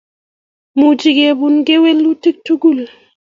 [0.79, 2.79] Much kepun kewelutik tugul